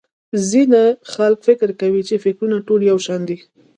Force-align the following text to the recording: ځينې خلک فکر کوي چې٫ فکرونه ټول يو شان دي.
ځينې 0.49 0.83
خلک 1.13 1.39
فکر 1.47 1.69
کوي 1.81 2.01
چې٫ 2.07 2.21
فکرونه 2.25 2.57
ټول 2.67 2.79
يو 2.91 2.97
شان 3.05 3.21
دي. 3.29 3.37